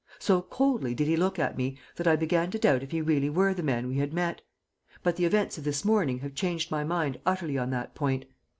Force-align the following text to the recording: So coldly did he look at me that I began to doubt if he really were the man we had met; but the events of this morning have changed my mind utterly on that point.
So 0.17 0.41
coldly 0.41 0.95
did 0.95 1.05
he 1.07 1.15
look 1.15 1.37
at 1.37 1.55
me 1.55 1.77
that 1.95 2.07
I 2.07 2.15
began 2.15 2.49
to 2.49 2.57
doubt 2.57 2.81
if 2.81 2.89
he 2.89 3.01
really 3.01 3.29
were 3.29 3.53
the 3.53 3.61
man 3.61 3.87
we 3.87 3.97
had 3.99 4.13
met; 4.13 4.41
but 5.03 5.15
the 5.15 5.25
events 5.25 5.59
of 5.59 5.63
this 5.63 5.85
morning 5.85 6.21
have 6.21 6.33
changed 6.33 6.71
my 6.71 6.83
mind 6.83 7.19
utterly 7.23 7.55
on 7.55 7.69
that 7.69 7.93
point. 7.93 8.25